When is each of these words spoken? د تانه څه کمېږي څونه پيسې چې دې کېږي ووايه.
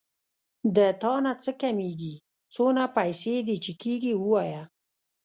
د 0.75 0.77
تانه 1.01 1.33
څه 1.43 1.51
کمېږي 1.61 2.15
څونه 2.53 2.83
پيسې 2.97 3.33
چې 3.37 3.41
دې 3.65 3.73
کېږي 3.81 4.13
ووايه. 4.17 4.63